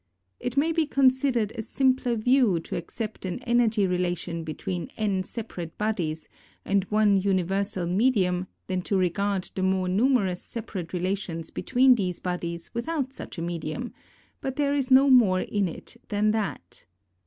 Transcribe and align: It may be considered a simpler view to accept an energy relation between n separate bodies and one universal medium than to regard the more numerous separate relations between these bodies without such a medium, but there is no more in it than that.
It 0.39 0.57
may 0.57 0.71
be 0.71 0.87
considered 0.87 1.51
a 1.55 1.61
simpler 1.61 2.15
view 2.15 2.59
to 2.61 2.75
accept 2.75 3.23
an 3.23 3.37
energy 3.43 3.85
relation 3.85 4.43
between 4.43 4.89
n 4.97 5.21
separate 5.21 5.77
bodies 5.77 6.27
and 6.65 6.85
one 6.85 7.17
universal 7.17 7.85
medium 7.85 8.47
than 8.65 8.81
to 8.81 8.97
regard 8.97 9.51
the 9.53 9.61
more 9.61 9.87
numerous 9.87 10.41
separate 10.41 10.91
relations 10.91 11.51
between 11.51 11.93
these 11.93 12.19
bodies 12.19 12.71
without 12.73 13.13
such 13.13 13.37
a 13.37 13.43
medium, 13.43 13.93
but 14.41 14.55
there 14.55 14.73
is 14.73 14.89
no 14.89 15.07
more 15.07 15.41
in 15.41 15.67
it 15.67 15.97
than 16.07 16.31
that. 16.31 16.87